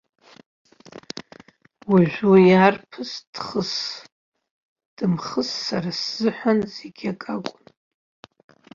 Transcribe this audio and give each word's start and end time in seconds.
Уажәы 1.89 2.25
уи 2.31 2.45
арԥыс 2.65 3.11
дхыс-дымхыс 3.33 5.49
сара 5.65 5.91
сзыҳәан 5.99 6.59
зегьакакәын. 6.73 7.65